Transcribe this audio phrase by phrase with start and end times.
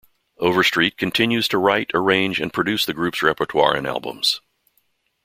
[0.39, 4.41] Overstreet continues to write, arrange and produce the group's repertoire and albums.